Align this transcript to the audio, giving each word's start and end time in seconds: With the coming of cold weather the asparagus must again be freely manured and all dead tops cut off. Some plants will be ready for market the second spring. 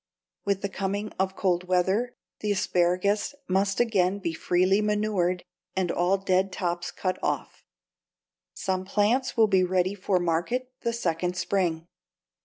With 0.45 0.63
the 0.63 0.67
coming 0.69 1.09
of 1.19 1.35
cold 1.35 1.65
weather 1.67 2.15
the 2.39 2.51
asparagus 2.53 3.35
must 3.47 3.79
again 3.79 4.17
be 4.17 4.33
freely 4.33 4.81
manured 4.81 5.43
and 5.75 5.91
all 5.91 6.17
dead 6.17 6.51
tops 6.51 6.89
cut 6.89 7.19
off. 7.21 7.63
Some 8.55 8.83
plants 8.83 9.37
will 9.37 9.45
be 9.47 9.63
ready 9.63 9.93
for 9.93 10.17
market 10.19 10.71
the 10.81 10.91
second 10.91 11.37
spring. 11.37 11.85